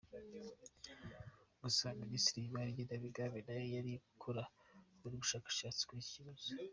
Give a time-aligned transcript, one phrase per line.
[1.61, 4.41] Gusa Minisiteri y’Imari n’Igenamigambi nayo iri gukora
[4.95, 6.47] ubundi bushakashatsi kuri iki kibazo.